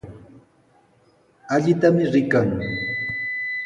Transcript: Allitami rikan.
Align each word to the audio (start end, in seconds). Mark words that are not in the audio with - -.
Allitami 1.53 2.03
rikan. 2.13 2.49